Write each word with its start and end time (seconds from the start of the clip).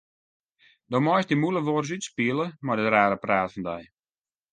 Do 0.91 0.99
meist 1.05 1.27
dy 1.29 1.35
de 1.37 1.41
mûle 1.41 1.61
wolris 1.67 1.95
útspiele 1.95 2.45
mei 2.65 2.77
dat 2.77 2.91
rare 2.93 3.17
praat 3.23 3.51
fan 3.53 3.65
dy. 3.69 3.81